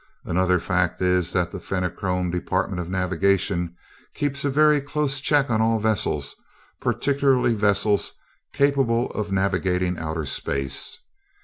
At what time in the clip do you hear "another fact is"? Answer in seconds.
0.25-1.31